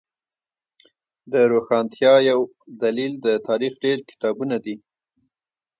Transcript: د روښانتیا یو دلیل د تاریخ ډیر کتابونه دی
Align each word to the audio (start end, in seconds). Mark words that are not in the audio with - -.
د 1.31 1.33
روښانتیا 1.51 2.13
یو 2.29 2.39
دلیل 2.83 3.13
د 3.25 3.27
تاریخ 3.47 3.73
ډیر 3.83 3.97
کتابونه 4.09 4.55
دی 4.65 4.75